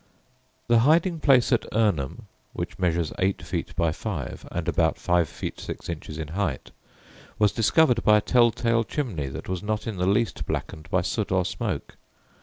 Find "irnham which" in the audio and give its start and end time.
1.71-2.79